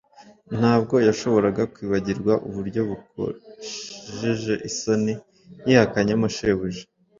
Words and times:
Ntabwo 0.59 0.95
yashoboraga 1.07 1.61
kwibagirwa 1.73 2.33
uburyo 2.47 2.81
bukojeje 2.89 4.53
isoni 4.69 5.13
yihakanyemo 5.67 6.27
Shebuja. 6.35 6.83